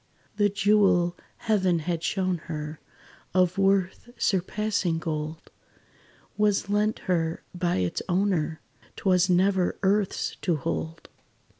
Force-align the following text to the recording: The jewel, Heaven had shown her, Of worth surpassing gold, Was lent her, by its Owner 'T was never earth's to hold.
The 0.37 0.49
jewel, 0.49 1.15
Heaven 1.37 1.77
had 1.77 2.01
shown 2.01 2.39
her, 2.49 2.79
Of 3.35 3.59
worth 3.59 4.09
surpassing 4.17 4.97
gold, 4.97 5.51
Was 6.39 6.69
lent 6.71 6.97
her, 7.05 7.43
by 7.53 7.75
its 7.75 8.01
Owner 8.09 8.61
'T 8.95 9.03
was 9.05 9.29
never 9.29 9.77
earth's 9.83 10.37
to 10.37 10.55
hold. 10.55 11.07